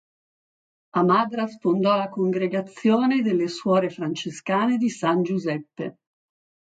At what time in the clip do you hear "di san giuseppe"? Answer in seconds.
4.77-5.95